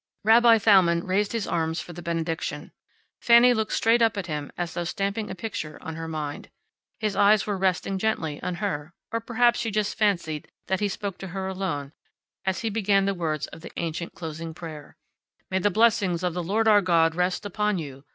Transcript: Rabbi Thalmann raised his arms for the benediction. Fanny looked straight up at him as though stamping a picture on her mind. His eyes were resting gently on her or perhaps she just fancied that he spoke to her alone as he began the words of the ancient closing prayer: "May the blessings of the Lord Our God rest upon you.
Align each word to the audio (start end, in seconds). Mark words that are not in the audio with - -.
Rabbi 0.23 0.57
Thalmann 0.57 1.03
raised 1.05 1.31
his 1.31 1.45
arms 1.45 1.79
for 1.79 1.93
the 1.93 2.01
benediction. 2.01 2.71
Fanny 3.21 3.53
looked 3.53 3.71
straight 3.71 4.01
up 4.01 4.17
at 4.17 4.25
him 4.25 4.51
as 4.57 4.73
though 4.73 4.83
stamping 4.83 5.29
a 5.29 5.35
picture 5.35 5.77
on 5.79 5.93
her 5.95 6.07
mind. 6.07 6.49
His 6.97 7.15
eyes 7.15 7.45
were 7.45 7.55
resting 7.55 7.99
gently 7.99 8.41
on 8.41 8.55
her 8.55 8.95
or 9.11 9.19
perhaps 9.19 9.59
she 9.59 9.69
just 9.69 9.95
fancied 9.95 10.47
that 10.65 10.79
he 10.79 10.87
spoke 10.89 11.19
to 11.19 11.27
her 11.27 11.47
alone 11.47 11.91
as 12.47 12.61
he 12.61 12.71
began 12.71 13.05
the 13.05 13.13
words 13.13 13.45
of 13.49 13.61
the 13.61 13.71
ancient 13.77 14.15
closing 14.15 14.55
prayer: 14.55 14.97
"May 15.51 15.59
the 15.59 15.69
blessings 15.69 16.23
of 16.23 16.33
the 16.33 16.41
Lord 16.41 16.67
Our 16.67 16.81
God 16.81 17.13
rest 17.13 17.45
upon 17.45 17.77
you. 17.77 18.03